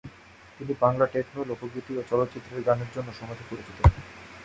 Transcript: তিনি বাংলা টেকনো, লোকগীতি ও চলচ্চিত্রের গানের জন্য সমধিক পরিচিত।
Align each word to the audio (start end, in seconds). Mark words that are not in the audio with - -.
তিনি 0.59 0.73
বাংলা 0.79 1.05
টেকনো, 1.05 1.41
লোকগীতি 1.43 1.91
ও 1.97 2.01
চলচ্চিত্রের 2.09 2.61
গানের 2.63 2.89
জন্য 2.95 3.09
সমধিক 3.11 3.45
পরিচিত। 3.49 3.77